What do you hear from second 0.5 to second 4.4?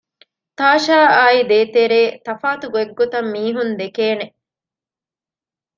ތާޝާއާއި ދޭތެރޭ ތަފާތު ގޮތްގޮތަށް މީހުން ދެކޭނެ